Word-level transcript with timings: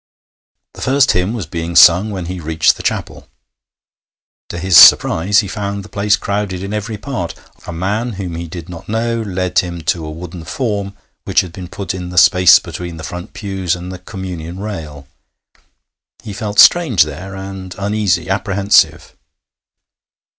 The 0.73 0.81
first 0.81 1.11
hymn 1.11 1.35
was 1.35 1.45
being 1.45 1.75
sung 1.75 2.09
when 2.09 2.25
he 2.25 2.39
reached 2.39 2.75
the 2.75 2.81
chapel. 2.81 3.27
To 4.49 4.57
his 4.57 4.75
surprise, 4.75 5.41
he 5.41 5.47
found 5.47 5.85
the 5.85 5.89
place 5.89 6.15
crowded 6.15 6.63
in 6.63 6.73
every 6.73 6.97
part. 6.97 7.35
A 7.67 7.71
man 7.71 8.13
whom 8.13 8.33
he 8.33 8.47
did 8.47 8.67
not 8.67 8.89
know 8.89 9.21
led 9.21 9.59
him 9.59 9.81
to 9.83 10.03
a 10.03 10.09
wooden 10.09 10.43
form 10.43 10.97
which 11.23 11.41
had 11.41 11.53
been 11.53 11.67
put 11.67 11.93
in 11.93 12.09
the 12.09 12.17
space 12.17 12.57
between 12.57 12.97
the 12.97 13.03
front 13.03 13.33
pews 13.33 13.75
and 13.75 13.91
the 13.91 13.99
Communion 13.99 14.59
rail. 14.59 15.05
He 16.23 16.33
felt 16.33 16.57
strange 16.57 17.03
there, 17.03 17.35
and 17.35 17.75
uneasy, 17.77 18.27
apprehensive. 18.27 19.15